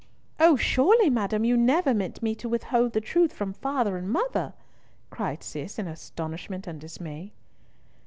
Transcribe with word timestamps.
"O, 0.39 0.55
surely, 0.55 1.11
madam, 1.11 1.45
you 1.45 1.55
never 1.55 1.93
meant 1.93 2.23
me 2.23 2.33
to 2.33 2.49
withhold 2.49 2.93
the 2.93 2.99
truth 3.01 3.31
from 3.31 3.53
father 3.53 3.97
and 3.97 4.09
mother," 4.09 4.55
cried 5.11 5.43
Cis, 5.43 5.77
in 5.77 5.87
astonishment 5.87 6.65
and 6.65 6.81
dismay. 6.81 7.33